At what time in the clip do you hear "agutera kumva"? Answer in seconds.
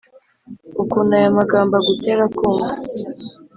1.79-2.73